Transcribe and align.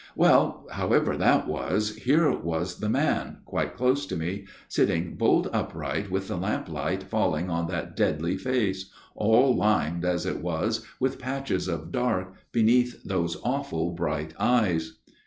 "Well, 0.15 0.65
however 0.71 1.15
that 1.15 1.47
was, 1.47 1.95
here 1.95 2.31
was 2.31 2.79
the 2.79 2.89
man, 2.89 3.37
quite 3.45 3.75
close 3.77 4.07
to 4.07 4.15
me, 4.15 4.47
sitting 4.67 5.13
bolt 5.15 5.47
upright 5.53 6.09
with 6.09 6.27
the 6.27 6.37
lamplight 6.37 7.03
falling 7.03 7.51
on 7.51 7.67
that 7.67 7.95
4 7.99 8.07
ea( 8.07 8.13
Uy 8.15 8.39
face, 8.39 8.89
all 9.13 9.55
lined 9.55 10.03
as 10.03 10.25
it 10.25 10.39
was, 10.41 10.83
with 10.99 11.19
patches 11.19 11.67
of 11.67 11.91
dark 11.91 12.33
beneath 12.51 13.03
those 13.03 13.37
awful 13.43 13.91
bright 13.91 14.33
eyes." 14.39 14.93